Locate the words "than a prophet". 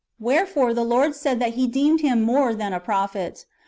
2.57-3.45